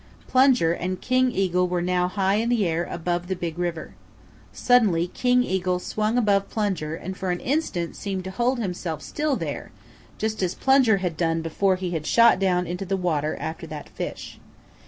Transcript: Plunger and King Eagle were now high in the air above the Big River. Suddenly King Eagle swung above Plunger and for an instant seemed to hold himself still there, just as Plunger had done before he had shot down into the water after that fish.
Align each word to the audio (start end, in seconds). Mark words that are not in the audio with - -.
Plunger 0.27 0.73
and 0.73 0.99
King 0.99 1.31
Eagle 1.31 1.67
were 1.67 1.83
now 1.83 2.07
high 2.07 2.33
in 2.37 2.49
the 2.49 2.65
air 2.65 2.85
above 2.85 3.27
the 3.27 3.35
Big 3.35 3.59
River. 3.59 3.93
Suddenly 4.51 5.05
King 5.05 5.43
Eagle 5.43 5.77
swung 5.77 6.17
above 6.17 6.49
Plunger 6.49 6.95
and 6.95 7.15
for 7.15 7.29
an 7.29 7.39
instant 7.39 7.95
seemed 7.95 8.23
to 8.23 8.31
hold 8.31 8.57
himself 8.57 9.03
still 9.03 9.35
there, 9.35 9.69
just 10.17 10.41
as 10.41 10.55
Plunger 10.55 10.97
had 10.97 11.15
done 11.15 11.43
before 11.43 11.75
he 11.75 11.91
had 11.91 12.07
shot 12.07 12.39
down 12.39 12.65
into 12.65 12.83
the 12.83 12.97
water 12.97 13.37
after 13.39 13.67
that 13.67 13.89
fish. 13.89 14.39